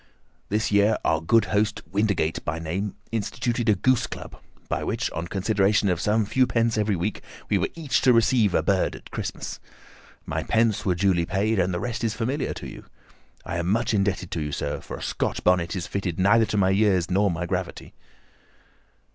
This 0.49 0.71
year 0.71 0.97
our 1.05 1.21
good 1.21 1.45
host, 1.53 1.83
Windigate 1.91 2.43
by 2.43 2.57
name, 2.57 2.95
instituted 3.11 3.69
a 3.69 3.75
goose 3.75 4.07
club, 4.07 4.35
by 4.67 4.83
which, 4.83 5.11
on 5.11 5.27
consideration 5.27 5.89
of 5.89 6.01
some 6.01 6.25
few 6.25 6.47
pence 6.47 6.75
every 6.75 6.95
week, 6.95 7.21
we 7.51 7.59
were 7.59 7.69
each 7.75 8.01
to 8.01 8.11
receive 8.11 8.55
a 8.55 8.63
bird 8.63 8.95
at 8.95 9.11
Christmas. 9.11 9.59
My 10.25 10.41
pence 10.41 10.87
were 10.87 10.95
duly 10.95 11.27
paid, 11.27 11.59
and 11.59 11.71
the 11.71 11.79
rest 11.79 12.03
is 12.03 12.15
familiar 12.15 12.51
to 12.55 12.67
you. 12.67 12.85
I 13.45 13.57
am 13.57 13.67
much 13.67 13.93
indebted 13.93 14.31
to 14.31 14.41
you, 14.41 14.51
sir, 14.51 14.81
for 14.81 14.97
a 14.97 15.03
Scotch 15.03 15.43
bonnet 15.43 15.75
is 15.75 15.85
fitted 15.85 16.17
neither 16.17 16.47
to 16.47 16.57
my 16.57 16.71
years 16.71 17.11
nor 17.11 17.29
my 17.29 17.45
gravity." 17.45 17.93